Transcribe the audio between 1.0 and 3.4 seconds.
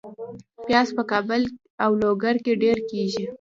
کابل او لوګر کې ډیر کیږي